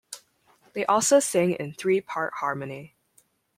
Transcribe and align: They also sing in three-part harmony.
They 0.73 0.83
also 0.87 1.19
sing 1.19 1.51
in 1.51 1.73
three-part 1.75 2.33
harmony. 2.37 2.95